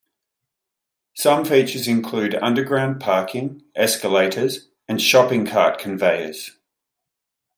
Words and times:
Some 1.13 1.45
features 1.45 1.87
include 1.87 2.33
underground 2.33 2.99
parking, 2.99 3.61
escalators, 3.75 4.67
and 4.87 4.99
shopping 4.99 5.45
cart 5.45 5.77
conveyors. 5.77 6.57